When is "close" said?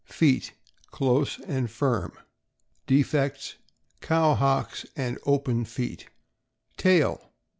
0.89-1.39